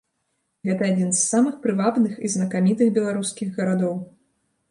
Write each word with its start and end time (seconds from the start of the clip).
Гэта 0.67 0.87
адзін 0.93 1.11
з 1.17 1.19
самых 1.33 1.59
прывабных 1.65 2.13
і 2.27 2.31
знакамітых 2.37 2.87
беларускіх 2.97 3.53
гарадоў. 3.59 3.95